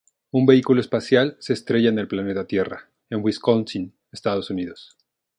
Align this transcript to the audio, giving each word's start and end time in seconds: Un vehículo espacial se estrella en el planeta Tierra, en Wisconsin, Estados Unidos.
Un 0.31 0.47
vehículo 0.47 0.81
espacial 0.81 1.37
se 1.39 1.53
estrella 1.53 1.89
en 1.89 1.99
el 1.99 2.07
planeta 2.07 2.47
Tierra, 2.47 2.89
en 3.11 3.23
Wisconsin, 3.23 3.93
Estados 4.11 4.49
Unidos. 4.49 4.97